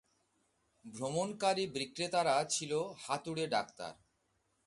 ভ্রমণকারী 0.85 1.63
বিক্রেতারা 1.67 2.35
ছিল 2.45 2.71
হাতুড়ে 2.97 3.45
ডাক্তার। 3.47 3.93